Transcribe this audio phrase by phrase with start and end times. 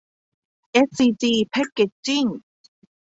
[0.71, 2.25] เอสซีจี แพคเกจจิ้ง